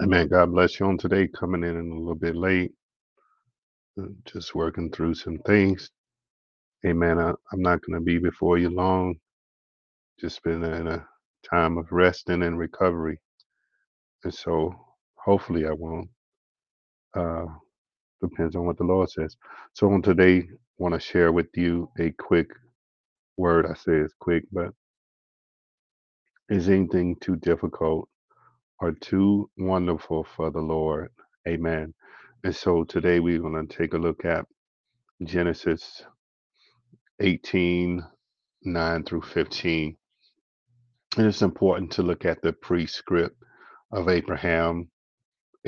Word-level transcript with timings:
Amen. 0.00 0.28
God 0.28 0.52
bless 0.52 0.78
you 0.78 0.86
on 0.86 0.98
today. 0.98 1.26
Coming 1.28 1.64
in 1.64 1.76
a 1.76 1.94
little 1.98 2.14
bit 2.14 2.36
late, 2.36 2.72
uh, 4.00 4.06
just 4.26 4.54
working 4.54 4.90
through 4.90 5.14
some 5.14 5.38
things. 5.40 5.90
Amen. 6.86 7.18
I, 7.18 7.30
I'm 7.52 7.62
not 7.62 7.80
going 7.82 7.98
to 8.00 8.04
be 8.04 8.18
before 8.18 8.58
you 8.58 8.70
long. 8.70 9.16
Just 10.20 10.42
been 10.44 10.64
in 10.64 10.88
a 10.88 11.06
time 11.50 11.78
of 11.78 11.92
resting 11.92 12.42
and 12.44 12.58
recovery, 12.58 13.18
and 14.24 14.34
so 14.34 14.74
hopefully 15.16 15.66
I 15.66 15.72
won't. 15.72 16.10
Uh, 17.16 17.46
depends 18.22 18.56
on 18.56 18.66
what 18.66 18.78
the 18.78 18.84
Lord 18.84 19.10
says. 19.10 19.36
So 19.74 19.92
on 19.92 20.02
today, 20.02 20.48
want 20.78 20.94
to 20.94 21.00
share 21.00 21.32
with 21.32 21.48
you 21.56 21.90
a 22.00 22.12
quick 22.12 22.48
word. 23.38 23.66
I 23.66 23.74
say 23.74 23.94
it's 23.94 24.14
quick, 24.20 24.44
but 24.52 24.70
is 26.50 26.68
anything 26.70 27.16
too 27.20 27.36
difficult 27.36 28.08
or 28.82 28.92
too 28.92 29.50
wonderful 29.58 30.24
for 30.36 30.50
the 30.50 30.60
Lord? 30.60 31.10
Amen. 31.48 31.94
And 32.44 32.54
so 32.54 32.84
today 32.84 33.20
we're 33.20 33.40
going 33.40 33.66
to 33.68 33.76
take 33.78 33.94
a 33.94 33.98
look 33.98 34.24
at 34.26 34.46
Genesis 35.24 36.04
18 37.20 38.04
9 38.64 39.04
through 39.04 39.22
15. 39.22 39.96
And 41.18 41.26
it's 41.26 41.42
important 41.42 41.92
to 41.92 42.02
look 42.02 42.24
at 42.24 42.42
the 42.42 42.52
prescript 42.52 43.36
of 43.92 44.08
Abraham. 44.08 44.88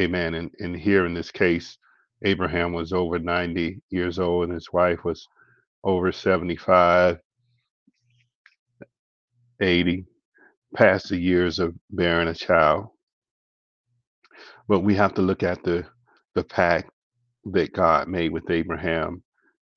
Amen. 0.00 0.34
And, 0.34 0.50
and 0.58 0.76
here 0.76 1.06
in 1.06 1.14
this 1.14 1.30
case, 1.30 1.78
Abraham 2.24 2.72
was 2.72 2.92
over 2.92 3.18
90 3.18 3.82
years 3.90 4.18
old 4.18 4.44
and 4.44 4.54
his 4.54 4.72
wife 4.72 5.04
was 5.04 5.28
over 5.84 6.12
75, 6.12 7.18
80, 9.60 10.06
past 10.74 11.10
the 11.10 11.18
years 11.18 11.58
of 11.58 11.74
bearing 11.90 12.28
a 12.28 12.34
child. 12.34 12.88
But 14.68 14.80
we 14.80 14.94
have 14.96 15.14
to 15.14 15.22
look 15.22 15.42
at 15.42 15.62
the 15.64 15.86
the 16.34 16.44
pact 16.44 16.90
that 17.52 17.72
God 17.74 18.08
made 18.08 18.32
with 18.32 18.50
Abraham, 18.50 19.22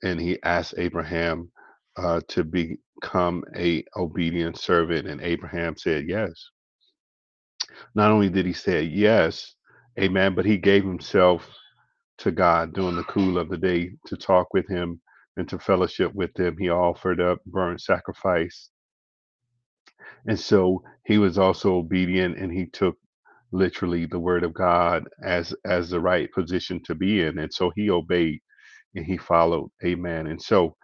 and 0.03 0.19
He 0.19 0.41
asked 0.43 0.75
Abraham 0.77 1.52
uh, 1.97 2.21
to 2.30 2.43
become 2.43 3.43
a 3.55 3.83
obedient 3.97 4.58
servant, 4.58 5.08
and 5.08 5.21
Abraham 5.21 5.77
said 5.77 6.05
yes. 6.08 6.49
Not 7.95 8.11
only 8.11 8.30
did 8.30 8.45
he 8.45 8.53
say 8.53 8.83
yes, 8.83 9.55
Amen, 9.99 10.35
but 10.35 10.45
he 10.45 10.58
gave 10.58 10.83
himself 10.85 11.49
to 12.19 12.31
God 12.31 12.73
during 12.75 12.97
the 12.97 13.05
cool 13.05 13.39
of 13.39 13.49
the 13.49 13.58
day 13.58 13.91
to 14.08 14.17
talk 14.17 14.53
with 14.53 14.69
Him 14.69 15.02
and 15.38 15.49
to 15.49 15.59
fellowship 15.59 16.15
with 16.15 16.38
Him. 16.39 16.58
He 16.59 16.69
offered 16.71 17.21
up 17.21 17.39
burnt 17.47 17.81
sacrifice, 17.81 18.71
and 20.27 20.39
so 20.39 20.83
he 21.05 21.17
was 21.17 21.38
also 21.38 21.75
obedient, 21.75 22.38
and 22.38 22.52
he 22.52 22.67
took 22.67 22.97
literally 23.58 24.08
the 24.08 24.19
word 24.19 24.45
of 24.45 24.53
God 24.55 25.05
as 25.25 25.55
as 25.66 25.91
the 25.91 26.02
right 26.02 26.31
position 26.33 26.81
to 26.86 26.95
be 26.95 27.22
in. 27.23 27.39
And 27.39 27.53
so 27.53 27.72
he 27.75 27.91
obeyed 27.91 28.41
and 28.95 29.05
he 29.05 29.17
followed. 29.17 29.72
Amen. 29.86 30.27
And 30.27 30.41
so 30.41 30.75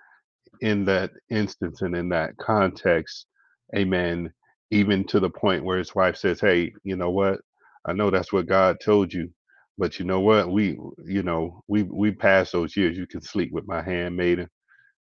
in 0.62 0.86
that 0.88 1.12
instance 1.32 1.84
and 1.84 1.96
in 1.96 2.10
that 2.12 2.38
context, 2.38 3.28
amen, 3.76 4.34
even 4.72 5.06
to 5.06 5.22
the 5.22 5.32
point 5.32 5.66
where 5.66 5.80
his 5.80 5.96
wife 5.96 6.18
says, 6.18 6.42
Hey, 6.42 6.74
you 6.84 6.98
know 6.98 7.12
what? 7.12 7.42
I 7.88 7.94
know 7.94 8.12
that's 8.12 8.34
what 8.34 8.48
God 8.48 8.80
told 8.84 9.14
you. 9.14 9.32
But 9.80 10.00
you 10.00 10.06
know 10.06 10.22
what? 10.22 10.52
We 10.52 10.78
you 11.06 11.24
know, 11.24 11.64
we 11.70 11.84
we 11.86 12.12
passed 12.12 12.54
those 12.54 12.78
years. 12.78 12.98
You 12.98 13.08
can 13.08 13.22
sleep 13.24 13.52
with 13.54 13.68
my 13.68 13.82
handmaiden, 13.82 14.50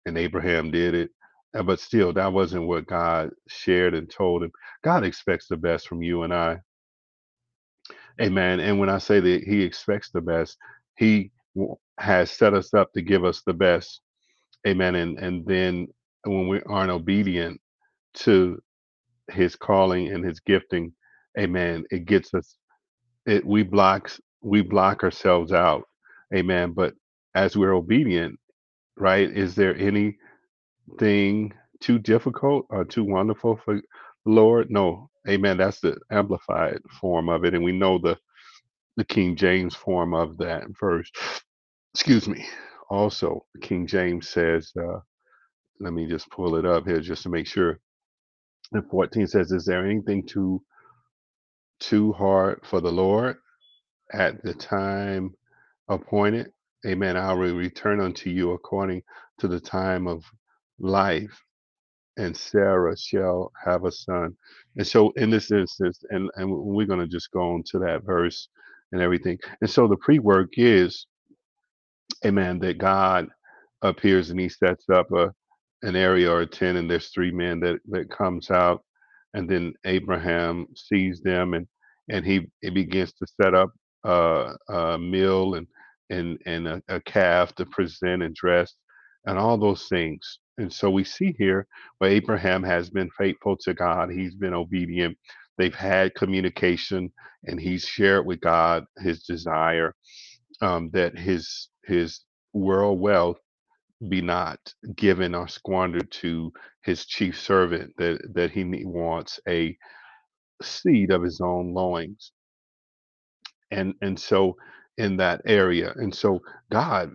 and 0.07 0.19
Abraham 0.19 0.71
did 0.73 0.95
it. 0.95 1.11
Uh, 1.57 1.63
But 1.65 1.81
still, 1.81 2.13
that 2.15 2.33
wasn't 2.33 2.69
what 2.69 2.87
God 2.87 3.31
shared 3.49 3.95
and 3.95 4.11
told 4.11 4.43
him. 4.45 4.53
God 4.85 5.05
expects 5.05 5.49
the 5.49 5.57
best 5.59 5.89
from 5.89 6.03
you 6.03 6.23
and 6.25 6.35
I 6.35 6.61
Amen. 8.21 8.61
And 8.61 8.79
when 8.79 8.89
I 8.89 8.99
say 8.99 9.21
that 9.21 9.43
He 9.45 9.63
expects 9.63 10.11
the 10.11 10.21
best, 10.21 10.57
He 10.97 11.31
has 11.99 12.31
set 12.31 12.55
us 12.55 12.73
up 12.75 12.93
to 12.93 13.03
give 13.03 13.25
us 13.25 13.43
the 13.47 13.53
best. 13.55 14.01
Amen. 14.67 14.95
And 14.97 15.19
and 15.19 15.47
then 15.47 15.89
when 16.25 16.49
we 16.49 16.61
aren't 16.63 16.91
obedient 16.93 17.61
to 18.15 18.61
His 19.31 19.57
calling 19.57 20.09
and 20.13 20.25
His 20.25 20.41
gifting, 20.41 20.93
Amen. 21.39 21.85
It 21.91 22.07
gets 22.07 22.35
us. 22.35 22.57
It 23.27 23.47
we 23.47 23.63
blocks 23.63 24.21
we 24.43 24.63
block 24.63 25.05
ourselves 25.05 25.53
out. 25.53 25.85
Amen. 26.35 26.73
But 26.73 26.95
as 27.35 27.57
we're 27.57 27.75
obedient, 27.75 28.39
right? 28.99 29.31
Is 29.31 29.55
there 29.55 29.77
anything 29.77 30.19
too 31.81 31.99
difficult 32.01 32.67
or 32.71 32.85
too 32.85 33.05
wonderful 33.05 33.61
for 33.65 33.81
Lord? 34.27 34.71
No. 34.71 35.11
Amen. 35.29 35.59
That's 35.59 35.81
the 35.81 35.97
amplified 36.11 36.81
form 37.01 37.29
of 37.29 37.45
it, 37.45 37.55
and 37.55 37.65
we 37.65 37.73
know 37.73 37.99
the 37.99 38.19
the 38.97 39.05
King 39.05 39.37
James 39.37 39.75
form 39.75 40.15
of 40.15 40.39
that 40.39 40.65
verse. 40.81 41.11
Excuse 41.95 42.29
me. 42.29 42.47
Also, 42.91 43.45
King 43.63 43.87
James 43.87 44.29
says, 44.29 44.73
uh, 44.79 45.01
let 45.81 45.93
me 45.93 46.07
just 46.09 46.31
pull 46.31 46.57
it 46.57 46.67
up 46.67 46.87
here 46.87 47.01
just 47.01 47.25
to 47.25 47.29
make 47.31 47.47
sure. 47.47 47.79
And 48.73 48.89
14 48.91 49.27
says, 49.29 49.53
Is 49.53 49.65
there 49.67 49.87
anything 49.87 50.27
too 50.27 50.63
too 51.81 52.13
hard 52.13 52.61
for 52.65 52.81
the 52.81 52.93
Lord 52.93 53.37
at 54.13 54.43
the 54.43 54.55
time 54.55 55.35
appointed? 55.89 56.53
Amen. 56.87 57.17
I 57.17 57.33
will 57.35 57.55
return 57.55 58.01
unto 58.01 58.31
you 58.31 58.53
according 58.53 59.03
to 59.41 59.49
the 59.49 59.61
time 59.61 60.09
of 60.09 60.25
life, 60.81 61.43
and 62.19 62.37
Sarah 62.37 62.97
shall 62.99 63.53
have 63.65 63.85
a 63.85 63.93
son. 63.93 64.37
And 64.77 64.87
so, 64.87 65.13
in 65.17 65.31
this 65.31 65.51
instance, 65.53 66.01
and, 66.11 66.31
and 66.37 66.51
we're 66.51 66.87
going 66.87 67.01
to 67.01 67.09
just 67.09 67.33
go 67.33 67.55
on 67.55 67.65
to 67.73 67.81
that 67.81 68.05
verse 68.05 68.49
and 68.93 69.03
everything. 69.03 69.39
And 69.63 69.71
so, 69.71 69.89
the 69.89 69.97
pre 69.99 70.21
work 70.21 70.51
is 70.59 71.07
amen, 72.27 72.61
that 72.61 72.79
God 72.79 73.29
appears 73.83 74.31
and 74.31 74.41
he 74.41 74.51
sets 74.51 74.87
up 74.91 75.13
a 75.13 75.33
an 75.83 75.97
area 75.97 76.31
or 76.31 76.43
a 76.43 76.47
tent 76.47 76.79
and 76.79 76.91
there's 76.91 77.09
three 77.09 77.33
men 77.33 77.59
that 77.63 77.79
that 77.89 78.11
comes 78.11 78.53
out 78.53 78.85
and 79.35 79.51
then 79.51 79.73
Abraham 79.87 80.67
sees 80.77 81.23
them 81.23 81.55
and 81.55 81.67
and 82.11 82.27
he, 82.27 82.49
he 82.63 82.71
begins 82.71 83.15
to 83.15 83.27
set 83.41 83.55
up 83.55 83.71
uh, 84.05 84.53
a 84.69 84.99
meal 84.99 85.55
and 85.55 85.67
and 86.11 86.39
and 86.47 86.69
a, 86.69 86.83
a 86.91 87.01
calf 87.03 87.55
to 87.57 87.67
present 87.67 88.23
and 88.25 88.37
dress 88.37 88.75
and 89.27 89.39
all 89.39 89.59
those 89.59 89.89
things. 89.89 90.41
And 90.59 90.73
so 90.73 90.91
we 90.91 91.05
see 91.05 91.35
here 91.39 91.67
where 91.99 92.11
Abraham 92.11 92.63
has 92.65 92.91
been 92.91 93.11
faithful 93.19 93.57
to 93.59 93.75
God. 93.75 94.11
He's 94.11 94.35
been 94.35 94.55
obedient. 94.55 95.19
They've 95.59 95.75
had 95.75 96.15
communication 96.15 97.13
and 97.45 97.61
he's 97.61 97.85
shared 97.85 98.27
with 98.27 98.41
God 98.41 98.85
his 98.99 99.25
desire 99.25 99.95
um, 100.63 100.91
that 100.93 101.19
his 101.19 101.69
his 101.85 102.21
world 102.53 103.01
wealth 103.01 103.39
be 104.09 104.23
not 104.23 104.59
given 104.97 105.35
or 105.35 105.49
squandered 105.49 106.11
to 106.11 106.53
his 106.85 107.07
chief 107.07 107.41
servant 107.41 107.93
that 107.99 108.21
that 108.35 108.51
he 108.53 108.65
wants 108.87 109.41
a 109.49 109.77
seed 110.63 111.11
of 111.13 111.23
his 111.23 111.41
own 111.41 111.75
loins 111.75 112.33
and 113.73 113.95
and 114.03 114.19
so 114.21 114.57
in 114.99 115.17
that 115.19 115.43
area 115.47 115.93
and 115.97 116.15
so 116.15 116.41
god 116.73 117.13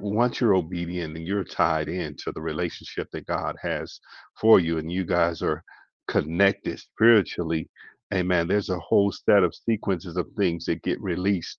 once 0.00 0.40
you're 0.40 0.54
obedient 0.54 1.16
and 1.16 1.26
you're 1.26 1.44
tied 1.44 1.88
into 1.88 2.32
the 2.34 2.40
relationship 2.42 3.08
that 3.12 3.26
god 3.26 3.56
has 3.62 4.00
for 4.40 4.60
you 4.60 4.78
and 4.78 4.92
you 4.92 5.04
guys 5.04 5.42
are 5.42 5.62
connected 6.08 6.78
spiritually 6.78 7.68
amen 8.14 8.48
there's 8.48 8.70
a 8.70 8.78
whole 8.80 9.12
set 9.12 9.42
of 9.44 9.54
sequences 9.54 10.16
of 10.16 10.26
things 10.36 10.66
that 10.66 10.82
get 10.82 11.00
released 11.02 11.58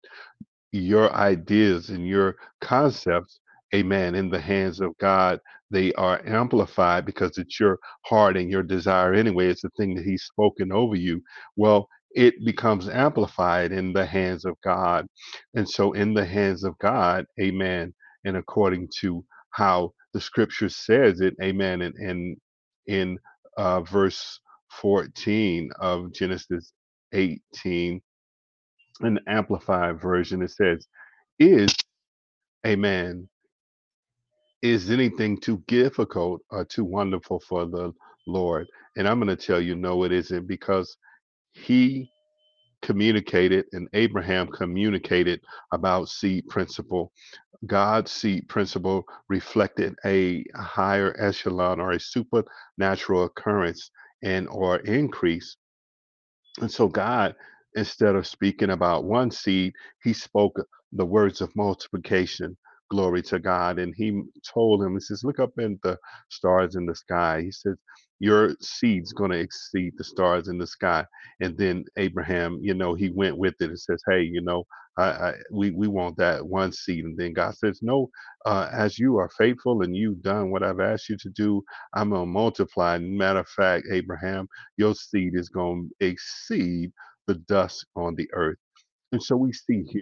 your 0.73 1.13
ideas 1.15 1.89
and 1.91 2.07
your 2.07 2.37
concepts, 2.61 3.41
amen, 3.75 4.15
in 4.15 4.29
the 4.31 4.41
hands 4.41 4.81
of 4.81 4.97
God, 4.99 5.41
they 5.71 5.93
are 5.95 6.21
amplified 6.27 7.05
because 7.05 7.39
it's 7.39 7.59
your 7.61 7.79
heart 8.05 8.37
and 8.37 8.51
your 8.51 8.63
desire 8.63 9.15
anyway. 9.15 9.49
It's 9.49 9.63
the 9.63 9.71
thing 9.77 9.95
that 9.95 10.05
He's 10.05 10.25
spoken 10.25 10.73
over 10.73 10.95
you. 10.97 11.23
Well, 11.57 11.89
it 12.11 12.35
becomes 12.45 12.89
amplified 12.89 13.73
in 13.73 13.93
the 13.93 14.07
hands 14.07 14.45
of 14.45 14.57
God. 14.65 15.07
And 15.55 15.69
so, 15.69 15.93
in 15.93 16.15
the 16.15 16.25
hands 16.25 16.65
of 16.65 16.77
God, 16.79 17.27
amen, 17.41 17.93
and 18.25 18.37
according 18.37 18.89
to 19.01 19.23
how 19.51 19.93
the 20.13 20.21
scripture 20.21 20.69
says 20.69 21.21
it, 21.21 21.35
amen, 21.41 21.81
and, 21.81 21.95
and 21.95 22.37
in 22.87 23.19
uh, 23.57 23.81
verse 23.81 24.39
14 24.81 25.71
of 25.79 26.13
Genesis 26.13 26.73
18 27.13 28.01
in 29.03 29.15
the 29.15 29.21
amplified 29.27 30.01
version 30.01 30.41
it 30.41 30.51
says 30.51 30.87
is 31.39 31.73
amen 32.67 33.27
is 34.61 34.91
anything 34.91 35.39
too 35.39 35.63
difficult 35.67 36.41
or 36.51 36.65
too 36.65 36.85
wonderful 36.85 37.39
for 37.41 37.65
the 37.65 37.93
lord? 38.27 38.67
And 38.97 39.07
i'm 39.07 39.19
going 39.19 39.35
to 39.35 39.45
tell 39.47 39.61
you 39.61 39.75
no 39.75 40.03
it 40.03 40.11
isn't 40.11 40.47
because 40.47 40.97
he 41.53 42.09
communicated 42.81 43.65
and 43.73 43.87
abraham 43.93 44.47
communicated 44.49 45.41
about 45.73 46.09
seed 46.09 46.47
principle 46.49 47.11
god's 47.67 48.11
seed 48.11 48.47
principle 48.49 49.03
reflected 49.29 49.95
a 50.05 50.45
higher 50.55 51.15
echelon 51.19 51.79
or 51.79 51.91
a 51.91 51.99
supernatural 51.99 53.25
occurrence 53.25 53.91
and 54.23 54.47
or 54.49 54.77
increase 54.79 55.57
and 56.61 56.71
so 56.71 56.87
god 56.87 57.35
instead 57.75 58.15
of 58.15 58.27
speaking 58.27 58.71
about 58.71 59.05
one 59.05 59.31
seed, 59.31 59.73
he 60.03 60.13
spoke 60.13 60.59
the 60.93 61.05
words 61.05 61.41
of 61.41 61.55
multiplication. 61.55 62.57
Glory 62.89 63.21
to 63.23 63.39
God. 63.39 63.79
And 63.79 63.93
he 63.95 64.21
told 64.53 64.83
him, 64.83 64.93
he 64.93 64.99
says, 64.99 65.23
Look 65.23 65.39
up 65.39 65.51
in 65.57 65.79
the 65.83 65.97
stars 66.29 66.75
in 66.75 66.85
the 66.85 66.95
sky. 66.95 67.41
He 67.41 67.51
says, 67.51 67.77
Your 68.23 68.55
seed's 68.61 69.13
going 69.13 69.31
to 69.31 69.39
exceed 69.39 69.93
the 69.97 70.05
stars 70.05 70.49
in 70.49 70.57
the 70.59 70.67
sky. 70.67 71.05
And 71.41 71.57
then 71.57 71.85
Abraham, 71.97 72.59
you 72.61 72.75
know, 72.75 72.95
he 72.95 73.11
went 73.11 73.37
with 73.37 73.55
it 73.61 73.69
and 73.71 73.79
says, 73.79 74.01
Hey, 74.09 74.23
you 74.23 74.41
know, 74.41 74.65
I, 74.97 75.05
I, 75.05 75.33
we, 75.51 75.71
we 75.71 75.87
want 75.89 76.17
that 76.17 76.47
one 76.47 76.73
seed. 76.73 77.05
And 77.05 77.17
then 77.19 77.33
God 77.33 77.55
says, 77.57 77.79
No, 77.83 78.09
uh, 78.47 78.69
as 78.73 78.99
you 78.99 79.17
are 79.19 79.29
faithful 79.37 79.83
and 79.83 79.95
you've 79.97 80.23
done 80.23 80.51
what 80.51 80.63
I've 80.63 80.81
asked 80.81 81.09
you 81.09 81.17
to 81.19 81.29
do, 81.31 81.63
I'm 81.95 82.11
going 82.11 82.23
to 82.23 82.27
multiply. 82.27 82.99
Matter 82.99 83.41
of 83.41 83.49
fact, 83.49 83.87
Abraham, 83.91 84.47
your 84.77 84.95
seed 84.95 85.33
is 85.35 85.49
going 85.49 85.91
to 86.01 86.07
exceed 86.07 86.91
the 87.27 87.35
dust 87.35 87.85
on 87.97 88.15
the 88.15 88.29
earth. 88.33 88.59
And 89.13 89.23
so 89.23 89.37
we 89.37 89.53
see 89.53 89.83
here 89.83 90.01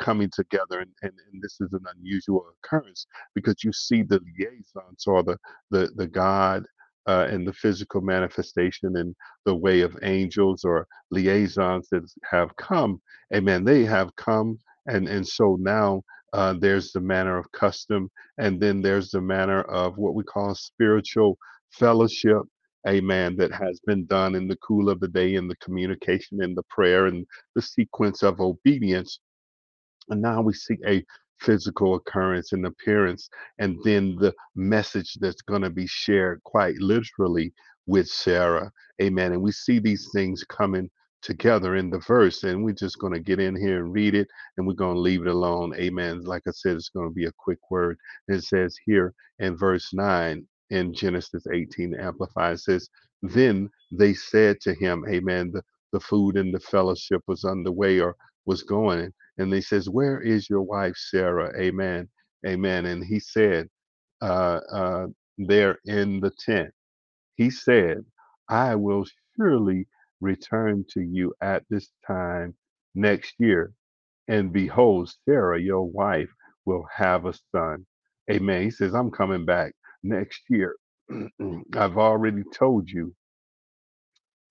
coming 0.00 0.30
together, 0.34 0.80
and, 0.80 0.90
and, 1.02 1.12
and 1.32 1.42
this 1.42 1.58
is 1.60 1.72
an 1.72 1.84
unusual 1.96 2.46
occurrence 2.64 3.06
because 3.34 3.64
you 3.64 3.72
see 3.72 4.02
the 4.02 4.20
liaison 4.38 4.96
or 5.06 5.22
the 5.22 5.38
the 5.70 5.90
the 5.96 6.06
God 6.08 6.64
uh, 7.10 7.26
and 7.32 7.46
the 7.46 7.52
physical 7.52 8.00
manifestation 8.00 8.96
and 8.96 9.14
the 9.44 9.54
way 9.54 9.80
of 9.80 9.96
angels 10.02 10.64
or 10.64 10.86
liaisons 11.10 11.88
that 11.90 12.04
have 12.30 12.50
come. 12.56 13.00
Amen. 13.34 13.64
They 13.64 13.84
have 13.84 14.14
come, 14.16 14.58
and 14.86 15.08
and 15.08 15.26
so 15.26 15.56
now 15.60 16.02
uh, 16.32 16.54
there's 16.64 16.92
the 16.92 17.00
manner 17.00 17.36
of 17.38 17.50
custom, 17.52 18.10
and 18.38 18.60
then 18.60 18.82
there's 18.82 19.10
the 19.10 19.20
manner 19.20 19.62
of 19.62 19.98
what 19.98 20.14
we 20.14 20.24
call 20.24 20.54
spiritual 20.54 21.36
fellowship 21.70 22.42
amen, 22.88 23.36
that 23.36 23.52
has 23.52 23.80
been 23.86 24.06
done 24.06 24.34
in 24.34 24.48
the 24.48 24.56
cool 24.56 24.88
of 24.88 25.00
the 25.00 25.08
day 25.08 25.34
in 25.34 25.46
the 25.48 25.56
communication 25.56 26.42
and 26.42 26.56
the 26.56 26.62
prayer 26.70 27.06
and 27.06 27.26
the 27.54 27.62
sequence 27.62 28.22
of 28.22 28.40
obedience. 28.40 29.20
And 30.08 30.22
now 30.22 30.40
we 30.40 30.54
see 30.54 30.78
a 30.86 31.04
physical 31.40 31.94
occurrence 31.94 32.52
and 32.52 32.66
appearance, 32.66 33.28
and 33.58 33.76
then 33.84 34.16
the 34.16 34.34
message 34.54 35.14
that's 35.20 35.42
going 35.42 35.62
to 35.62 35.70
be 35.70 35.86
shared 35.86 36.42
quite 36.44 36.76
literally 36.78 37.52
with 37.86 38.08
Sarah. 38.08 38.70
Amen. 39.02 39.32
And 39.32 39.42
we 39.42 39.52
see 39.52 39.78
these 39.78 40.08
things 40.14 40.44
coming 40.44 40.90
together 41.22 41.76
in 41.76 41.90
the 41.90 41.98
verse, 42.00 42.44
and 42.44 42.64
we're 42.64 42.74
just 42.74 42.98
going 42.98 43.12
to 43.12 43.20
get 43.20 43.40
in 43.40 43.56
here 43.56 43.84
and 43.84 43.92
read 43.92 44.14
it, 44.14 44.28
and 44.56 44.66
we're 44.66 44.74
going 44.74 44.94
to 44.94 45.00
leave 45.00 45.22
it 45.22 45.28
alone. 45.28 45.74
Amen. 45.76 46.22
Like 46.22 46.42
I 46.46 46.52
said, 46.52 46.76
it's 46.76 46.88
going 46.88 47.08
to 47.08 47.14
be 47.14 47.26
a 47.26 47.32
quick 47.38 47.58
word. 47.70 47.98
It 48.28 48.44
says 48.44 48.76
here 48.84 49.14
in 49.38 49.56
verse 49.56 49.92
9 49.92 50.46
in 50.70 50.94
Genesis 50.94 51.44
18 51.52 51.94
Amplified, 51.94 52.60
says, 52.60 52.88
Then 53.22 53.68
they 53.92 54.14
said 54.14 54.60
to 54.62 54.74
him, 54.74 55.04
Amen, 55.10 55.50
the, 55.52 55.62
the 55.92 56.00
food 56.00 56.36
and 56.36 56.54
the 56.54 56.60
fellowship 56.60 57.22
was 57.26 57.44
underway 57.44 58.00
or 58.00 58.16
was 58.46 58.62
going 58.62 59.12
and 59.38 59.52
they 59.52 59.60
says, 59.60 59.88
"Where 59.90 60.20
is 60.20 60.50
your 60.50 60.62
wife 60.62 60.96
Sarah?" 60.96 61.52
Amen, 61.58 62.08
amen. 62.46 62.86
And 62.86 63.04
he 63.04 63.20
said, 63.20 63.68
uh, 64.22 64.60
uh, 64.72 65.06
"There 65.38 65.78
in 65.86 66.20
the 66.20 66.30
tent." 66.32 66.72
He 67.36 67.50
said, 67.50 68.04
"I 68.48 68.76
will 68.76 69.06
surely 69.36 69.88
return 70.20 70.84
to 70.90 71.02
you 71.02 71.34
at 71.42 71.64
this 71.70 71.90
time 72.06 72.56
next 72.94 73.34
year, 73.40 73.72
and 74.28 74.52
behold, 74.52 75.12
Sarah, 75.26 75.60
your 75.60 75.84
wife, 75.90 76.30
will 76.66 76.86
have 76.94 77.26
a 77.26 77.34
son." 77.52 77.86
Amen. 78.30 78.62
He 78.64 78.70
says, 78.72 78.94
"I'm 78.94 79.10
coming 79.12 79.44
back 79.46 79.74
next 80.02 80.42
year." 80.50 80.76
I've 81.74 81.98
already 81.98 82.44
told 82.54 82.90
you 82.90 83.14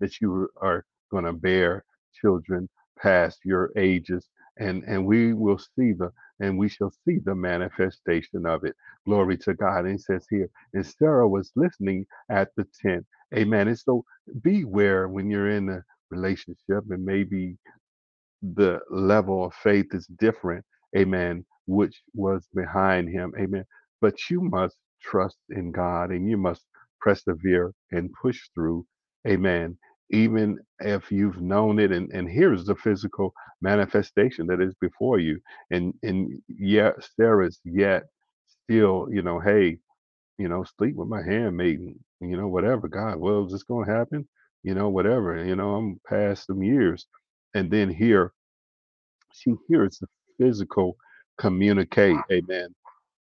that 0.01 0.21
you 0.21 0.49
are 0.61 0.85
going 1.11 1.25
to 1.25 1.33
bear 1.33 1.85
children 2.21 2.69
past 3.01 3.39
your 3.45 3.71
ages 3.77 4.27
and 4.59 4.83
and 4.85 5.05
we 5.05 5.33
will 5.33 5.59
see 5.59 5.93
the 5.93 6.11
and 6.41 6.57
we 6.57 6.69
shall 6.69 6.91
see 7.05 7.19
the 7.25 7.35
manifestation 7.35 8.45
of 8.45 8.63
it. 8.65 8.75
Glory 9.05 9.37
to 9.39 9.53
god. 9.55 9.85
And 9.85 9.95
it 9.99 10.01
says 10.03 10.25
here 10.29 10.49
and 10.73 10.85
sarah 10.85 11.27
was 11.29 11.51
listening 11.55 12.05
at 12.29 12.49
the 12.57 12.65
tent. 12.81 13.05
Amen. 13.35 13.67
And 13.69 13.79
so 13.79 14.05
beware 14.43 15.09
when 15.09 15.29
you're 15.31 15.51
in 15.51 15.69
a 15.69 15.83
relationship 16.11 16.85
and 16.91 17.05
maybe 17.05 17.57
the 18.41 18.79
level 18.89 19.45
of 19.45 19.53
faith 19.55 19.87
is 19.93 20.07
different 20.19 20.65
amen 20.97 21.45
which 21.67 22.01
was 22.15 22.47
behind 22.55 23.09
him 23.09 23.33
amen. 23.39 23.65
But 24.01 24.15
you 24.31 24.41
must 24.41 24.77
trust 25.03 25.37
in 25.51 25.71
god 25.73 26.11
and 26.11 26.29
you 26.29 26.37
must 26.37 26.63
persevere 27.01 27.73
and 27.91 28.11
push 28.21 28.41
through 28.55 28.85
amen 29.27 29.77
even 30.11 30.59
if 30.79 31.11
you've 31.11 31.41
known 31.41 31.79
it 31.79 31.91
and, 31.91 32.11
and 32.11 32.29
here's 32.29 32.65
the 32.65 32.75
physical 32.75 33.33
manifestation 33.61 34.47
that 34.47 34.61
is 34.61 34.75
before 34.81 35.19
you 35.19 35.39
and 35.71 35.93
and 36.03 36.41
yet 36.47 36.95
there 37.17 37.43
is 37.43 37.59
yet 37.65 38.05
still 38.65 39.07
you 39.11 39.21
know 39.21 39.39
hey 39.39 39.77
you 40.37 40.49
know 40.49 40.63
sleep 40.77 40.95
with 40.95 41.09
my 41.09 41.21
handmaiden 41.23 41.95
you 42.21 42.37
know 42.37 42.47
whatever 42.47 42.87
god 42.87 43.17
well 43.17 43.45
is 43.45 43.51
this 43.53 43.63
going 43.63 43.87
to 43.87 43.93
happen 43.93 44.27
you 44.63 44.75
know 44.75 44.89
whatever 44.89 45.43
you 45.45 45.55
know 45.55 45.75
i'm 45.75 45.99
past 46.07 46.47
some 46.47 46.63
years 46.63 47.07
and 47.55 47.71
then 47.71 47.89
here 47.89 48.33
she 49.33 49.53
hears 49.69 49.99
the 49.99 50.07
physical 50.39 50.97
communicate 51.39 52.17
amen 52.31 52.69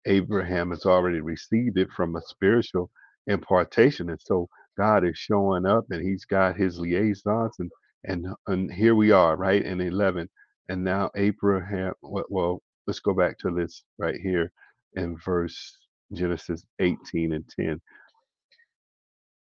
Abraham 0.07 0.71
has 0.71 0.85
already 0.85 1.21
received 1.21 1.79
it 1.79 1.91
from 1.91 2.17
a 2.17 2.23
spiritual 2.23 2.91
impartation. 3.27 4.11
And 4.11 4.21
so 4.21 4.49
God 4.77 5.05
is 5.05 5.17
showing 5.17 5.65
up 5.65 5.85
and 5.91 6.03
he's 6.07 6.25
got 6.25 6.57
his 6.57 6.79
liaisons 6.79 7.55
and 7.59 7.71
and 8.05 8.27
and 8.47 8.73
here 8.73 8.95
we 8.95 9.11
are, 9.11 9.37
right? 9.37 9.63
In 9.63 9.81
11. 9.81 10.29
And 10.69 10.83
now 10.83 11.11
Abraham 11.15 11.93
well, 12.03 12.25
well 12.29 12.63
let's 12.87 12.99
go 13.01 13.13
back 13.13 13.39
to 13.39 13.51
this 13.51 13.83
right 13.99 14.15
here 14.21 14.51
in 14.95 15.17
verse 15.17 15.77
Genesis 16.13 16.63
18 16.79 17.33
and 17.33 17.45
10. 17.59 17.81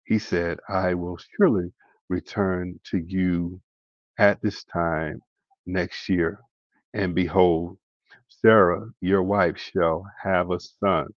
He 0.07 0.19
said, 0.21 0.59
I 0.69 0.95
will 0.95 1.19
surely 1.39 1.73
return 2.11 2.81
to 2.91 2.99
you 2.99 3.61
at 4.19 4.41
this 4.43 4.65
time 4.65 5.21
next 5.67 6.09
year. 6.09 6.41
And 6.95 7.15
behold, 7.15 7.79
Sarah, 8.29 8.89
your 9.01 9.23
wife, 9.23 9.59
shall 9.59 10.05
have 10.23 10.51
a 10.51 10.61
son. 10.61 11.09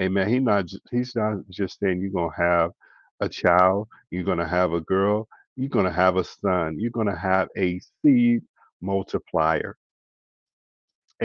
Amen. 0.00 0.28
He 0.28 0.40
not 0.40 0.66
he's 0.92 1.16
not 1.16 1.38
just 1.50 1.80
saying 1.80 2.00
you're 2.02 2.10
gonna 2.12 2.36
have 2.36 2.72
a 3.20 3.28
child, 3.28 3.88
you're 4.10 4.24
gonna 4.24 4.48
have 4.48 4.72
a 4.72 4.80
girl, 4.82 5.28
you're 5.56 5.70
gonna 5.70 5.92
have 5.92 6.16
a 6.16 6.24
son, 6.24 6.78
you're 6.78 6.90
gonna 6.92 7.16
have 7.18 7.48
a 7.56 7.80
seed 8.02 8.42
multiplier. 8.82 9.76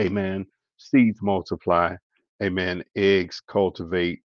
Amen. 0.00 0.46
Seeds 0.78 1.20
multiply. 1.22 1.96
Amen. 2.42 2.84
Eggs 2.96 3.42
cultivate 3.48 4.20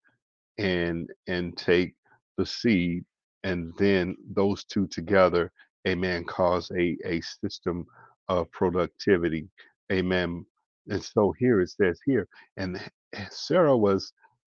and 0.60 1.10
and 1.28 1.58
take 1.58 1.96
the 2.38 2.48
seed 2.48 3.06
and 3.44 3.74
then 3.80 4.18
those 4.36 4.66
two 4.66 4.88
together 4.88 5.52
amen 5.88 6.26
cause 6.26 6.72
a 6.78 6.98
a 7.06 7.22
system 7.22 7.86
of 8.30 8.52
productivity 8.52 9.50
amen 9.94 10.46
and 10.90 11.04
so 11.04 11.34
here 11.40 11.62
it 11.62 11.70
says 11.72 12.00
here 12.08 12.28
and 12.58 12.78
eh, 13.16 13.26
sarah 13.32 13.78
was 13.78 14.14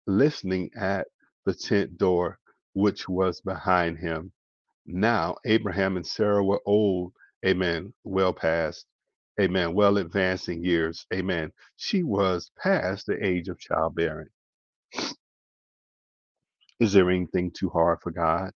listening 0.07 0.71
at 0.77 1.07
the 1.47 1.55
tent 1.55 1.97
door 1.99 2.39
which 2.75 3.09
was 3.09 3.41
behind 3.41 3.99
him 3.99 4.31
now 4.87 5.35
abraham 5.45 5.97
and 5.97 6.07
sarah 6.07 6.45
were 6.45 6.61
old 6.67 7.13
amen 7.45 7.93
well 8.05 8.33
past 8.33 8.87
amen 9.41 9.73
well 9.75 9.97
advanced 9.99 10.49
in 10.49 10.63
years 10.63 11.07
amen 11.13 11.51
she 11.77 12.03
was 12.03 12.51
past 12.61 13.07
the 13.07 13.25
age 13.25 13.49
of 13.49 13.59
childbearing 13.59 14.27
is 16.79 16.93
there 16.93 17.11
anything 17.11 17.51
too 17.51 17.69
hard 17.69 17.99
for 18.03 18.11
god 18.11 18.51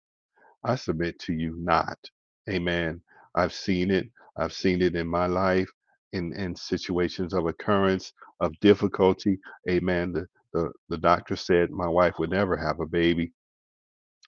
I 0.66 0.76
submit 0.78 1.20
to 1.22 1.34
you 1.34 1.58
not. 1.60 2.00
Amen. 2.50 3.02
I've 3.36 3.54
seen 3.54 3.92
it. 3.92 4.10
I've 4.38 4.54
seen 4.54 4.84
it 4.84 4.96
in 4.96 5.08
my 5.08 5.28
life 5.28 5.72
in, 6.14 6.34
in 6.36 6.56
situations 6.58 7.34
of 7.34 7.48
occurrence, 7.48 8.14
of 8.42 8.60
difficulty. 8.62 9.40
Amen. 9.70 10.14
The, 10.14 10.28
the, 10.54 10.74
the 10.90 11.00
doctor 11.00 11.38
said 11.38 11.72
my 11.72 11.90
wife 11.90 12.16
would 12.20 12.32
never 12.32 12.58
have 12.58 12.82
a 12.82 12.88
baby. 12.88 13.34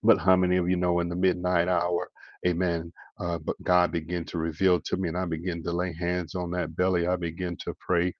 But 0.04 0.20
how 0.20 0.36
many 0.38 0.58
of 0.58 0.70
you 0.70 0.77
know 0.77 1.00
in 1.01 1.10
the 1.10 1.16
midnight 1.16 1.68
hour, 1.70 2.10
amen, 2.48 2.94
uh, 3.20 3.39
but 3.39 3.56
God 3.63 3.92
began 3.92 4.25
to 4.25 4.39
reveal 4.39 4.82
to 4.82 4.98
me 4.98 5.10
and 5.10 5.18
I 5.18 5.25
began 5.25 5.63
to 5.63 5.72
lay 5.74 5.94
hands 5.94 6.36
on 6.36 6.51
that 6.51 6.75
belly. 6.75 7.08
I 7.08 7.18
began 7.18 7.58
to 7.66 7.75
pray 7.80 8.13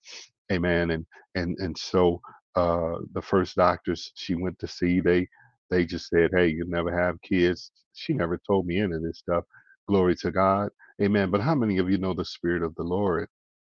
Amen. 0.54 0.92
And 0.92 1.08
and 1.36 1.58
and 1.60 1.78
so 1.78 2.22
uh 2.56 2.96
the 3.14 3.24
first 3.24 3.58
doctors 3.58 4.14
she 4.16 4.36
went 4.36 4.60
to 4.62 4.70
see, 4.70 5.02
they 5.02 5.28
they 5.72 5.86
just 5.86 6.10
said, 6.10 6.32
Hey, 6.34 6.50
you 6.50 6.66
never 6.68 6.98
have 6.98 7.22
kids. 7.24 7.72
She 7.96 8.14
never 8.14 8.40
told 8.48 8.68
me 8.68 8.82
any 8.82 8.96
of 8.96 9.04
this 9.04 9.20
stuff. 9.20 9.46
Glory 9.90 10.16
to 10.18 10.32
God. 10.32 10.72
Amen. 11.04 11.32
But 11.32 11.42
how 11.42 11.56
many 11.56 11.80
of 11.80 11.92
you 11.92 12.00
know 12.00 12.16
the 12.16 12.26
Spirit 12.26 12.64
of 12.64 12.76
the 12.78 12.84
Lord 12.86 13.30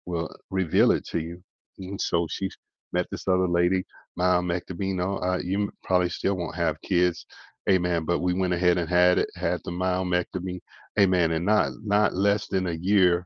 will 0.05 0.29
reveal 0.51 0.91
it 0.91 1.05
to 1.07 1.19
you? 1.19 1.43
And 1.79 2.01
so 2.01 2.27
she 2.29 2.49
met 2.93 3.07
this 3.11 3.27
other 3.27 3.47
lady, 3.49 3.85
Mom 4.17 4.49
Ectobino. 4.49 5.23
Uh, 5.23 5.39
you 5.43 5.71
probably 5.83 6.09
still 6.09 6.35
won't 6.37 6.57
have 6.57 6.81
kids. 6.81 7.25
Amen. 7.69 8.05
But 8.05 8.19
we 8.19 8.33
went 8.33 8.53
ahead 8.53 8.77
and 8.77 8.89
had 8.89 9.17
it, 9.19 9.29
had 9.35 9.61
the 9.63 9.71
myomectomy. 9.71 10.59
Amen. 10.99 11.31
And 11.31 11.45
not 11.45 11.71
not 11.83 12.13
less 12.13 12.47
than 12.47 12.67
a 12.67 12.73
year, 12.73 13.25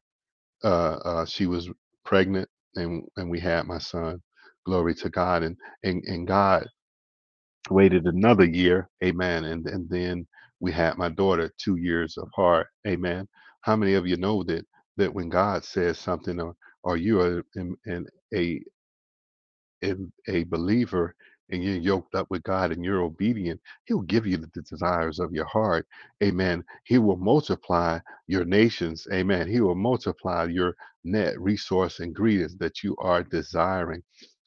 uh, 0.63 0.97
uh, 1.05 1.25
she 1.25 1.47
was 1.47 1.69
pregnant, 2.05 2.49
and 2.75 3.03
and 3.17 3.29
we 3.29 3.39
had 3.39 3.67
my 3.67 3.79
son. 3.79 4.21
Glory 4.65 4.95
to 4.95 5.09
God. 5.09 5.43
And 5.43 5.57
and 5.83 6.03
and 6.05 6.27
God 6.27 6.67
waited 7.71 8.05
another 8.07 8.45
year. 8.45 8.89
Amen. 9.03 9.45
And 9.45 9.67
and 9.67 9.89
then 9.89 10.27
we 10.61 10.71
had 10.71 10.97
my 10.97 11.09
daughter 11.09 11.51
two 11.59 11.77
years 11.77 12.17
apart. 12.17 12.67
Amen. 12.87 13.27
How 13.61 13.75
many 13.77 13.95
of 13.95 14.07
you 14.07 14.17
know 14.17 14.43
that 14.45 14.65
that 14.97 15.13
when 15.13 15.29
God 15.29 15.65
says 15.65 15.99
something, 15.99 16.39
or 16.41 16.55
or 16.83 16.97
you 16.97 17.21
are 17.21 17.43
in, 17.55 17.75
in 17.87 18.07
a 18.35 18.61
in 19.83 20.13
a 20.29 20.45
believer 20.45 21.15
and 21.51 21.63
you're 21.63 21.75
yoked 21.77 22.15
up 22.15 22.27
with 22.29 22.43
God 22.43 22.71
and 22.71 22.83
you're 22.85 23.01
obedient, 23.03 23.61
He'll 23.85 24.01
give 24.01 24.27
you 24.27 24.37
the 24.37 24.47
desires 24.47 25.19
of 25.19 25.33
your 25.33 25.45
heart. 25.45 25.87
Amen. 26.23 26.63
He 26.85 26.97
will 26.99 27.17
multiply 27.17 27.99
your 28.27 28.45
nations. 28.45 29.07
Amen. 29.13 29.47
He 29.49 29.61
will 29.61 29.75
multiply 29.75 30.45
your 30.45 30.75
net 31.03 31.39
resource 31.39 31.99
ingredients 32.01 32.55
that 32.59 32.83
you 32.83 32.95
are 32.99 33.23
desiring. 33.23 34.03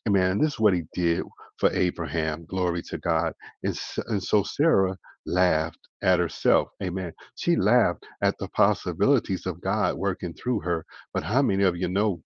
Amen. 0.08 0.32
And 0.32 0.42
this 0.42 0.54
is 0.54 0.60
what 0.60 0.74
He 0.74 0.82
did 0.94 1.24
for 1.58 1.72
Abraham. 1.72 2.46
Glory 2.46 2.82
to 2.84 2.98
God. 2.98 3.32
And, 3.64 3.78
and 4.08 4.22
so 4.22 4.42
Sarah 4.44 4.96
laughed 5.26 5.78
at 6.02 6.18
herself. 6.18 6.68
Amen. 6.82 7.12
She 7.36 7.56
laughed 7.56 8.04
at 8.22 8.36
the 8.38 8.48
possibilities 8.48 9.46
of 9.46 9.60
God 9.60 9.96
working 9.96 10.34
through 10.34 10.60
her. 10.60 10.84
But 11.14 11.22
how 11.24 11.42
many 11.42 11.64
of 11.64 11.76
you 11.76 11.88
know 11.88 12.22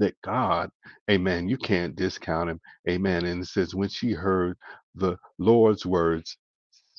that 0.00 0.16
God, 0.24 0.70
amen, 1.10 1.48
you 1.48 1.58
can't 1.58 1.96
discount 1.96 2.50
him, 2.50 2.60
amen. 2.90 3.26
And 3.26 3.44
it 3.44 3.48
says, 3.48 3.74
when 3.76 3.90
she 3.90 4.12
heard 4.12 4.58
the 4.96 5.18
Lord's 5.38 5.86
words 5.86 6.38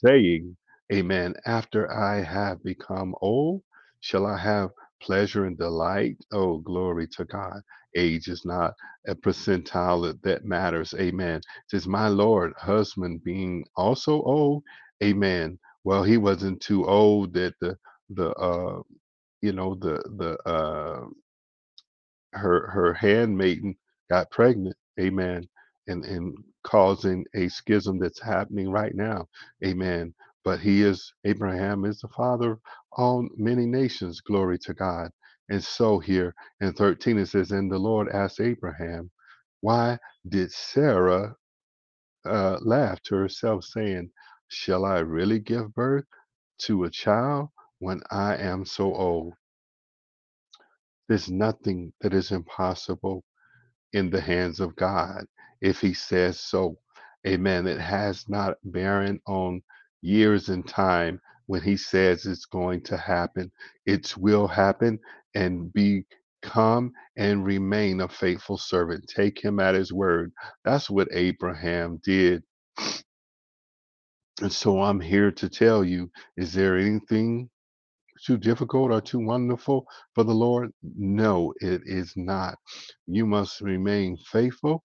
saying, 0.05 0.57
amen, 0.93 1.35
after 1.47 1.91
I 1.93 2.23
have 2.23 2.63
become 2.63 3.15
old, 3.21 3.63
shall 4.01 4.27
I 4.27 4.37
have 4.39 4.71
pleasure 5.01 5.45
and 5.45 5.57
delight? 5.57 6.17
Oh, 6.33 6.59
glory 6.59 7.07
to 7.17 7.25
God. 7.25 7.61
Age 7.97 8.29
is 8.29 8.45
not 8.45 8.73
a 9.07 9.15
percentile 9.15 10.03
that, 10.03 10.23
that 10.23 10.45
matters, 10.45 10.93
amen. 10.99 11.37
It 11.37 11.43
says, 11.69 11.87
my 11.87 12.09
Lord, 12.09 12.53
husband 12.57 13.23
being 13.25 13.65
also 13.77 14.21
old, 14.23 14.63
amen. 15.03 15.59
Well, 15.85 16.03
he 16.03 16.17
wasn't 16.17 16.61
too 16.61 16.87
old 16.87 17.33
that 17.35 17.55
the, 17.61 17.77
the, 18.11 18.31
uh, 18.33 18.81
you 19.41 19.53
know, 19.53 19.75
the, 19.75 20.03
the, 20.17 20.37
uh, 20.49 21.05
her 22.33 22.69
her 22.71 22.93
handmaiden 22.93 23.75
got 24.09 24.31
pregnant, 24.31 24.75
amen, 24.99 25.47
and 25.87 26.05
and 26.05 26.35
causing 26.63 27.25
a 27.35 27.49
schism 27.49 27.99
that's 27.99 28.21
happening 28.21 28.69
right 28.71 28.95
now, 28.95 29.27
amen. 29.65 30.13
But 30.45 30.59
he 30.61 30.83
is 30.83 31.13
Abraham 31.25 31.85
is 31.85 32.01
the 32.01 32.09
father 32.09 32.53
of 32.53 32.59
all 32.93 33.27
many 33.37 33.65
nations, 33.67 34.21
glory 34.21 34.59
to 34.59 34.73
God. 34.75 35.11
And 35.49 35.63
so 35.63 35.99
here 35.99 36.35
in 36.61 36.73
13 36.73 37.19
it 37.19 37.27
says, 37.27 37.51
and 37.51 37.71
the 37.71 37.77
Lord 37.79 38.09
asked 38.09 38.41
Abraham, 38.41 39.11
why 39.61 39.99
did 40.29 40.51
Sarah 40.51 41.35
uh, 42.25 42.59
laugh 42.61 43.01
to 43.03 43.15
herself, 43.17 43.65
saying, 43.65 44.11
Shall 44.49 44.85
I 44.85 44.99
really 44.99 45.39
give 45.39 45.73
birth 45.75 46.05
to 46.63 46.85
a 46.85 46.91
child 46.91 47.49
when 47.79 48.01
I 48.11 48.37
am 48.37 48.65
so 48.65 48.95
old? 48.95 49.35
There's 51.11 51.29
nothing 51.31 51.93
that 52.01 52.15
is 52.15 52.31
impossible 52.31 53.25
in 53.93 54.09
the 54.09 54.21
hands 54.21 54.59
of 54.59 54.75
God 54.75 55.25
if 55.61 55.81
He 55.81 55.93
says 55.93 56.39
so. 56.39 56.77
Amen. 57.27 57.67
It 57.67 57.79
has 57.79 58.29
not 58.29 58.57
bearing 58.63 59.19
on 59.27 59.61
years 60.01 60.49
and 60.49 60.67
time 60.67 61.21
when 61.47 61.61
He 61.61 61.77
says 61.77 62.25
it's 62.25 62.45
going 62.45 62.83
to 62.83 62.97
happen. 62.97 63.51
It 63.85 64.15
will 64.17 64.47
happen 64.47 64.99
and 65.35 65.73
become 65.73 66.93
and 67.17 67.45
remain 67.45 68.01
a 68.01 68.07
faithful 68.09 68.57
servant. 68.57 69.07
Take 69.07 69.43
Him 69.43 69.59
at 69.59 69.75
His 69.75 69.93
word. 69.93 70.31
That's 70.65 70.89
what 70.89 71.09
Abraham 71.11 71.99
did. 72.03 72.43
And 74.41 74.51
so 74.53 74.81
I'm 74.81 74.99
here 75.01 75.31
to 75.33 75.49
tell 75.49 75.83
you 75.83 76.11
is 76.37 76.53
there 76.53 76.77
anything 76.77 77.49
too 78.25 78.37
difficult 78.37 78.91
or 78.91 79.01
too 79.01 79.19
wonderful 79.19 79.85
for 80.15 80.23
the 80.25 80.33
Lord? 80.33 80.71
No, 80.97 81.53
it 81.61 81.83
is 81.85 82.13
not. 82.17 82.55
You 83.07 83.25
must 83.27 83.61
remain 83.61 84.17
faithful 84.17 84.79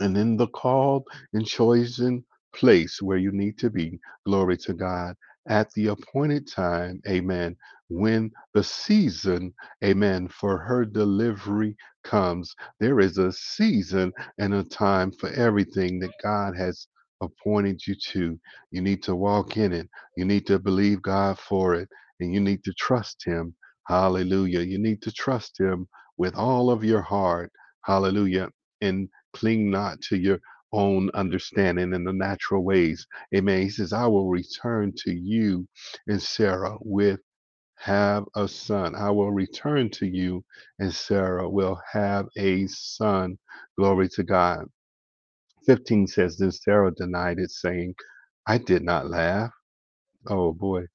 and 0.00 0.16
in 0.16 0.36
the 0.36 0.48
called 0.48 1.06
and 1.32 1.46
chosen 1.46 2.24
place 2.54 3.00
where 3.02 3.18
you 3.18 3.32
need 3.32 3.58
to 3.58 3.70
be, 3.70 3.98
glory 4.26 4.56
to 4.58 4.74
God, 4.74 5.16
at 5.48 5.70
the 5.72 5.88
appointed 5.88 6.48
time, 6.48 7.00
amen, 7.08 7.56
when 7.88 8.30
the 8.54 8.64
season, 8.64 9.54
amen, 9.84 10.28
for 10.28 10.58
her 10.58 10.84
delivery 10.84 11.76
comes. 12.04 12.54
There 12.80 13.00
is 13.00 13.18
a 13.18 13.32
season 13.32 14.12
and 14.38 14.54
a 14.54 14.64
time 14.64 15.12
for 15.12 15.30
everything 15.30 16.00
that 16.00 16.12
God 16.22 16.56
has 16.56 16.88
appointed 17.22 17.86
you 17.86 17.94
to. 18.12 18.38
You 18.72 18.82
need 18.82 19.02
to 19.04 19.14
walk 19.14 19.56
in 19.56 19.72
it. 19.72 19.88
You 20.16 20.24
need 20.24 20.46
to 20.48 20.58
believe 20.58 21.00
God 21.02 21.38
for 21.38 21.74
it, 21.76 21.88
and 22.20 22.34
you 22.34 22.40
need 22.40 22.64
to 22.64 22.74
trust 22.74 23.24
Him. 23.26 23.54
Hallelujah. 23.88 24.60
You 24.60 24.78
need 24.78 25.02
to 25.02 25.12
trust 25.12 25.58
Him 25.60 25.88
with 26.18 26.36
all 26.36 26.70
of 26.70 26.84
your 26.84 27.02
heart. 27.02 27.52
Hallelujah. 27.84 28.50
And 28.82 29.08
Cling 29.34 29.70
not 29.70 30.00
to 30.02 30.16
your 30.18 30.40
own 30.72 31.10
understanding 31.14 31.94
in 31.94 32.04
the 32.04 32.12
natural 32.14 32.64
ways. 32.64 33.06
Amen. 33.36 33.62
He 33.62 33.70
says, 33.70 33.92
I 33.92 34.06
will 34.08 34.28
return 34.30 34.92
to 35.04 35.12
you 35.14 35.68
and 36.08 36.22
Sarah 36.22 36.76
with 36.80 37.20
have 37.76 38.24
a 38.36 38.48
son. 38.48 38.94
I 38.96 39.10
will 39.10 39.32
return 39.32 39.90
to 39.92 40.06
you 40.06 40.44
and 40.80 40.94
Sarah 40.94 41.48
will 41.50 41.80
have 41.92 42.26
a 42.38 42.66
son. 42.68 43.38
Glory 43.78 44.08
to 44.10 44.24
God. 44.24 44.66
15 45.66 46.06
says, 46.08 46.38
Then 46.38 46.52
Sarah 46.52 46.92
denied 46.96 47.38
it, 47.40 47.50
saying, 47.52 47.94
I 48.46 48.58
did 48.58 48.82
not 48.84 49.10
laugh 49.10 49.44
Oh 50.28 50.52
boy, 50.54 50.86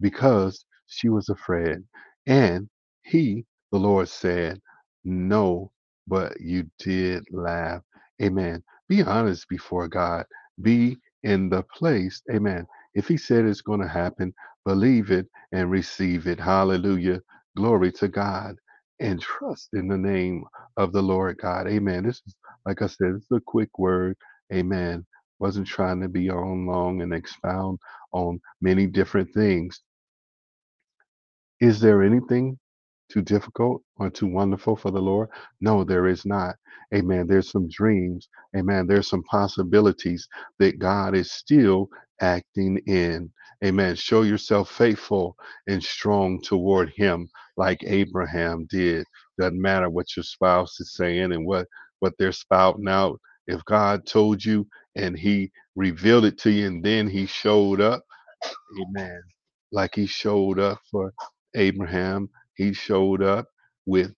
because 0.00 0.64
she 0.88 1.08
was 1.10 1.28
afraid. 1.30 1.78
And 2.26 2.68
he, 3.04 3.46
the 3.72 3.78
Lord 3.78 4.08
said, 4.08 4.60
No, 5.04 5.72
but 6.08 6.40
you 6.40 6.70
did 6.78 7.24
laugh. 7.32 7.82
Amen. 8.22 8.62
Be 8.88 9.02
honest 9.02 9.48
before 9.48 9.88
God. 9.88 10.26
Be 10.62 10.98
in 11.24 11.50
the 11.50 11.64
place. 11.64 12.22
Amen. 12.32 12.66
If 12.94 13.08
he 13.08 13.16
said 13.18 13.46
it's 13.46 13.62
going 13.62 13.80
to 13.82 13.88
happen, 13.88 14.34
believe 14.66 15.10
it 15.10 15.28
and 15.52 15.70
receive 15.70 16.26
it. 16.28 16.40
Hallelujah. 16.40 17.20
Glory 17.56 17.92
to 17.92 18.08
God. 18.08 18.56
And 19.00 19.20
trust 19.20 19.70
in 19.74 19.88
the 19.88 19.98
name 19.98 20.44
of 20.78 20.92
the 20.92 21.02
Lord 21.02 21.38
God. 21.38 21.68
Amen. 21.68 22.04
This 22.04 22.22
is, 22.26 22.36
like 22.66 22.82
I 22.82 22.88
said, 22.88 23.14
it's 23.16 23.30
a 23.32 23.40
quick 23.46 23.78
word. 23.78 24.16
Amen. 24.54 25.06
Wasn't 25.40 25.68
trying 25.68 26.00
to 26.02 26.08
be 26.08 26.30
on 26.30 26.66
long 26.66 27.02
and 27.02 27.14
expound 27.14 27.80
on 28.12 28.40
many 28.62 28.86
different 28.86 29.34
things. 29.34 29.82
Is 31.60 31.80
there 31.80 32.04
anything 32.04 32.58
too 33.10 33.22
difficult 33.22 33.82
or 33.98 34.10
too 34.10 34.28
wonderful 34.28 34.76
for 34.76 34.92
the 34.92 35.00
Lord? 35.02 35.30
No, 35.60 35.84
there 35.84 36.06
is 36.08 36.26
not. 36.26 36.56
Amen. 36.94 37.26
There's 37.28 37.50
some 37.50 37.68
dreams. 37.70 38.28
Amen. 38.56 38.86
There's 38.86 39.08
some 39.10 39.24
possibilities 39.24 40.28
that 40.60 40.78
God 40.80 41.16
is 41.16 41.32
still 41.32 41.88
acting 42.22 42.78
in. 42.86 43.32
Amen. 43.64 43.96
Show 43.96 44.22
yourself 44.22 44.70
faithful 44.70 45.36
and 45.68 45.82
strong 45.82 46.42
toward 46.42 46.90
Him 46.96 47.28
like 47.56 47.84
Abraham 47.86 48.68
did. 48.70 49.06
Doesn't 49.40 49.60
matter 49.62 49.90
what 49.90 50.16
your 50.16 50.24
spouse 50.24 50.80
is 50.80 50.94
saying 50.94 51.32
and 51.32 51.46
what, 51.46 51.66
what 52.00 52.14
they're 52.20 52.32
spouting 52.32 52.88
out. 52.88 53.20
If 53.48 53.64
God 53.66 54.06
told 54.06 54.44
you 54.44 54.68
and 54.96 55.18
He 55.18 55.52
revealed 55.76 56.26
it 56.26 56.38
to 56.40 56.52
you 56.52 56.68
and 56.68 56.84
then 56.84 57.08
He 57.08 57.26
showed 57.26 57.82
up, 57.82 57.96
Amen. 58.80 59.22
Like 59.72 59.94
he 59.96 60.06
showed 60.06 60.58
up 60.60 60.80
for 60.90 61.12
Abraham, 61.56 62.30
he 62.56 62.74
showed 62.74 63.22
up 63.22 63.46
with 63.86 64.14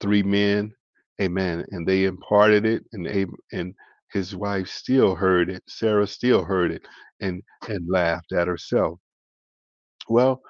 three 0.00 0.22
men. 0.22 0.72
Amen. 1.20 1.64
And 1.70 1.86
they 1.86 2.04
imparted 2.04 2.66
it, 2.66 2.84
and 2.92 3.06
Ab- 3.08 3.36
and 3.52 3.74
his 4.12 4.36
wife 4.36 4.68
still 4.68 5.14
heard 5.14 5.50
it. 5.50 5.62
Sarah 5.68 6.06
still 6.06 6.44
heard 6.44 6.72
it, 6.72 6.82
and 7.20 7.42
and 7.68 7.86
laughed 7.90 8.32
at 8.32 8.48
herself. 8.48 8.98
Well, 10.08 10.42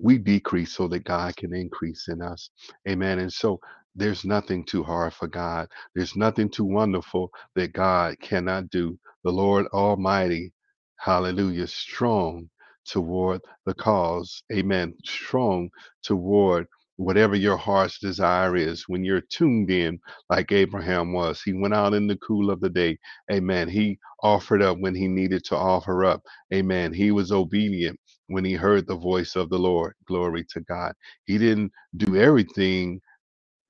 we 0.00 0.18
decrease 0.18 0.72
so 0.72 0.88
that 0.88 1.04
God 1.04 1.36
can 1.36 1.54
increase 1.54 2.08
in 2.08 2.22
us. 2.22 2.50
Amen. 2.88 3.18
And 3.20 3.32
so 3.32 3.60
there's 3.94 4.24
nothing 4.24 4.64
too 4.64 4.82
hard 4.82 5.14
for 5.14 5.28
God. 5.28 5.68
There's 5.94 6.16
nothing 6.16 6.50
too 6.50 6.64
wonderful 6.64 7.30
that 7.56 7.72
God 7.74 8.18
cannot 8.20 8.70
do. 8.70 8.98
The 9.24 9.30
Lord 9.32 9.66
Almighty, 9.68 10.52
hallelujah, 10.98 11.68
strong 11.68 12.50
toward 12.86 13.42
the 13.66 13.74
cause. 13.74 14.42
Amen. 14.52 14.94
Strong 15.04 15.70
toward 16.04 16.66
whatever 16.96 17.36
your 17.36 17.56
heart's 17.58 17.98
desire 17.98 18.56
is, 18.56 18.84
when 18.88 19.04
you're 19.04 19.22
tuned 19.22 19.70
in, 19.70 19.98
like 20.30 20.52
Abraham 20.52 21.12
was, 21.12 21.42
he 21.42 21.52
went 21.54 21.74
out 21.74 21.94
in 21.94 22.06
the 22.08 22.18
cool 22.18 22.50
of 22.50 22.60
the 22.60 22.70
day. 22.70 22.98
Amen. 23.32 23.68
He 23.68 23.98
offered 24.22 24.62
up 24.62 24.78
when 24.80 24.94
he 24.94 25.08
needed 25.08 25.44
to 25.46 25.56
offer 25.56 26.04
up. 26.06 26.22
Amen. 26.54 26.92
He 26.94 27.10
was 27.12 27.32
obedient 27.32 27.98
when 28.28 28.44
he 28.44 28.54
heard 28.54 28.86
the 28.86 28.96
voice 28.96 29.36
of 29.36 29.50
the 29.50 29.58
Lord. 29.58 29.94
Glory 30.06 30.44
to 30.52 30.60
God. 30.62 30.94
He 31.26 31.38
didn't 31.38 31.72
do 31.96 32.16
everything 32.16 33.00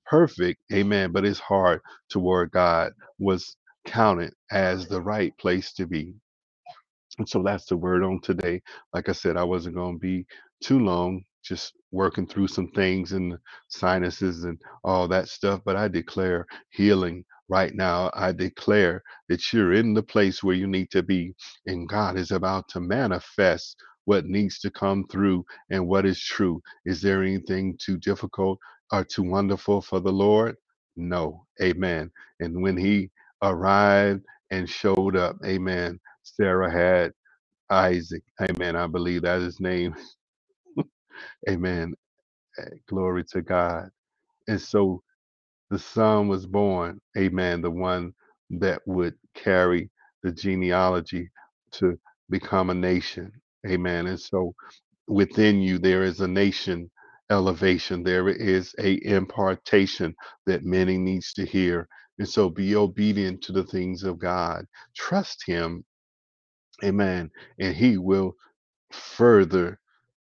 perfect. 0.06 0.60
Amen. 0.72 1.12
But 1.12 1.24
his 1.24 1.40
heart 1.40 1.82
toward 2.10 2.52
God 2.52 2.92
was 3.18 3.56
counted 3.86 4.34
as 4.50 4.88
the 4.88 5.00
right 5.02 5.36
place 5.38 5.72
to 5.74 5.86
be. 5.86 6.14
And 7.18 7.28
so 7.28 7.42
that's 7.44 7.66
the 7.66 7.78
word 7.78 8.04
on 8.04 8.20
today. 8.22 8.62
Like 8.94 9.10
I 9.10 9.12
said, 9.12 9.38
I 9.38 9.44
wasn't 9.44 9.76
going 9.76 9.96
to 9.96 10.00
be 10.00 10.26
too 10.62 10.80
long, 10.80 11.24
just 11.44 11.74
working 11.92 12.28
through 12.28 12.48
some 12.48 12.68
things 12.72 13.12
and 13.12 13.38
sinuses 13.70 14.44
and 14.44 14.60
all 14.84 15.08
that 15.08 15.28
stuff. 15.28 15.62
But 15.64 15.76
I 15.76 15.88
declare 15.88 16.46
healing 16.70 17.24
right 17.48 17.74
now. 17.74 18.10
I 18.14 18.32
declare 18.32 19.02
that 19.30 19.52
you're 19.54 19.74
in 19.74 19.94
the 19.94 20.04
place 20.04 20.44
where 20.44 20.56
you 20.56 20.68
need 20.68 20.90
to 20.92 21.04
be, 21.04 21.34
and 21.66 21.88
God 21.88 22.18
is 22.18 22.32
about 22.32 22.68
to 22.70 22.80
manifest 22.80 23.76
what 24.06 24.26
needs 24.26 24.60
to 24.60 24.70
come 24.70 25.06
through 25.10 25.44
and 25.70 25.88
what 25.88 26.06
is 26.06 26.20
true. 26.20 26.62
Is 26.86 27.02
there 27.02 27.24
anything 27.24 27.78
too 27.80 27.98
difficult 27.98 28.60
or 28.92 29.04
too 29.04 29.24
wonderful 29.24 29.82
for 29.82 30.00
the 30.00 30.12
Lord? 30.12 30.56
No. 30.96 31.46
Amen. 31.62 32.12
And 32.40 32.62
when 32.62 32.78
He 32.78 33.10
arrived 33.42 34.22
and 34.52 34.68
showed 34.70 35.16
up, 35.16 35.38
amen 35.46 35.94
Sarah 36.24 36.72
had 36.72 37.12
Isaac. 37.70 38.22
Amen. 38.40 38.76
I 38.76 38.86
believe 38.88 39.22
that 39.22 39.38
is 39.40 39.44
his 39.46 39.60
name. 39.60 39.94
Amen. 41.50 41.94
Eh, 42.58 42.64
Glory 42.88 43.24
to 43.32 43.42
God. 43.42 43.90
And 44.48 44.60
so 44.60 45.02
the 45.70 45.78
son 45.78 46.28
was 46.28 46.46
born. 46.46 47.00
Amen. 47.18 47.60
The 47.62 47.70
one 47.70 48.14
that 48.50 48.82
would 48.86 49.14
carry 49.34 49.90
the 50.22 50.32
genealogy 50.32 51.30
to 51.72 51.98
become 52.30 52.70
a 52.70 52.74
nation. 52.74 53.32
Amen. 53.68 54.06
And 54.06 54.20
so 54.20 54.54
within 55.08 55.60
you 55.62 55.78
there 55.78 56.04
is 56.04 56.20
a 56.20 56.28
nation 56.28 56.90
elevation. 57.30 58.04
There 58.04 58.28
is 58.30 58.74
a 58.80 59.04
impartation 59.06 60.14
that 60.46 60.64
many 60.64 60.98
needs 60.98 61.34
to 61.34 61.46
hear. 61.46 61.88
And 62.20 62.28
so 62.28 62.50
be 62.50 62.76
obedient 62.76 63.42
to 63.44 63.52
the 63.52 63.64
things 63.64 64.04
of 64.04 64.18
God. 64.20 64.66
Trust 64.96 65.44
him 65.46 65.84
Amen. 66.84 67.30
And 67.60 67.74
he 67.76 67.98
will 67.98 68.34
further 68.92 69.78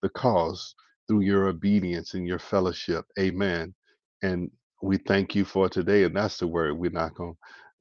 the 0.03 0.09
cause 0.09 0.75
through 1.07 1.21
your 1.21 1.47
obedience 1.49 2.15
and 2.15 2.27
your 2.27 2.39
fellowship. 2.39 3.05
Amen. 3.19 3.75
And 4.23 4.51
we 4.81 4.97
thank 4.97 5.35
you 5.35 5.45
for 5.45 5.69
today. 5.69 6.05
And 6.05 6.15
that's 6.15 6.39
the 6.39 6.47
word. 6.47 6.77
We're 6.77 6.91
not 6.91 7.15
going 7.15 7.35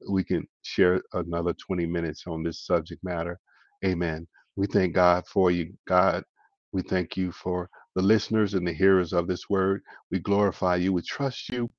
we 0.09 0.25
can 0.25 0.45
share 0.63 1.01
another 1.13 1.53
20 1.53 1.85
minutes 1.87 2.25
on 2.27 2.43
this 2.43 2.65
subject 2.65 3.03
matter. 3.05 3.39
Amen. 3.85 4.27
We 4.57 4.67
thank 4.67 4.95
God 4.95 5.25
for 5.27 5.51
you, 5.51 5.73
God. 5.87 6.25
We 6.73 6.81
thank 6.83 7.17
you 7.17 7.31
for 7.31 7.69
the 7.95 8.03
listeners 8.03 8.55
and 8.55 8.67
the 8.67 8.73
hearers 8.73 9.13
of 9.13 9.27
this 9.27 9.49
word. 9.49 9.81
We 10.11 10.19
glorify 10.19 10.77
you. 10.77 10.93
We 10.93 11.03
trust 11.03 11.49
you 11.51 11.71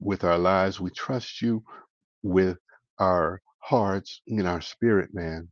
with 0.00 0.24
our 0.24 0.38
lives. 0.38 0.80
We 0.80 0.90
trust 0.92 1.42
you 1.42 1.64
with 2.22 2.58
our 3.00 3.42
hearts 3.60 4.22
and 4.28 4.46
our 4.48 4.60
spirit, 4.62 5.10
man 5.14 5.48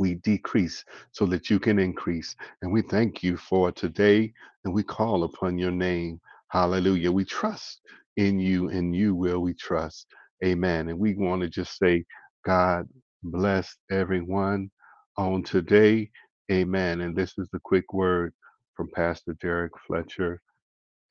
we 0.00 0.16
decrease 0.16 0.84
so 1.12 1.26
that 1.28 1.50
you 1.50 1.60
can 1.60 1.78
increase. 1.80 2.36
And 2.62 2.72
we 2.72 2.82
thank 2.82 3.22
you 3.24 3.38
for 3.38 3.72
today 3.72 4.34
and 4.64 4.74
we 4.74 4.84
call 4.84 5.24
upon 5.24 5.58
your 5.58 5.72
name. 5.72 6.20
Hallelujah. 6.50 7.12
We 7.12 7.26
trust 7.26 7.82
in 8.18 8.40
you 8.40 8.70
and 8.70 8.96
you 8.96 9.14
will 9.16 9.40
we 9.40 9.54
trust. 9.54 10.08
Amen. 10.44 10.90
And 10.90 11.00
we 11.00 11.16
want 11.16 11.42
to 11.42 11.50
just 11.50 11.78
say, 11.78 12.04
God 12.46 12.88
bless 13.24 13.76
everyone 13.92 14.70
on 15.18 15.44
today. 15.44 16.10
Amen. 16.52 17.02
And 17.02 17.16
this 17.16 17.34
is 17.38 17.48
the 17.52 17.60
quick 17.64 17.94
word 17.94 18.34
from 18.76 18.90
Pastor 18.96 19.36
Derrick 19.42 19.72
Fletcher. 19.88 20.42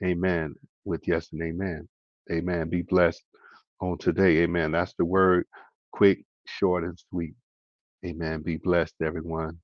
Amen. 0.06 0.56
With 0.86 1.02
yes 1.08 1.30
and 1.34 1.44
amen. 1.44 1.88
Amen. 2.32 2.70
Be 2.70 2.84
blessed 2.84 3.24
on 3.82 3.98
today. 4.00 4.40
Amen. 4.40 4.72
That's 4.72 4.94
the 4.98 5.06
word 5.06 5.46
quick, 5.94 6.26
short, 6.48 6.84
and 6.84 6.98
sweet. 7.12 7.36
Amen. 8.06 8.42
Be 8.42 8.58
blessed, 8.58 8.96
everyone. 9.04 9.60